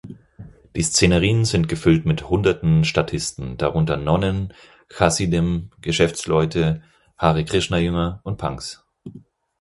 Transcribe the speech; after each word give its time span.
Die 0.75 0.81
Szenerien 0.81 1.45
sind 1.45 1.69
gefüllt 1.69 2.07
mit 2.07 2.27
hunderten 2.27 2.83
Statisten, 2.85 3.57
darunter 3.57 3.97
Nonnen, 3.97 4.51
Chassidim, 4.89 5.69
Geschäftsleute, 5.79 6.81
Hare-Krishna-Jünger 7.19 8.19
und 8.23 8.37
Punks. 8.37 8.83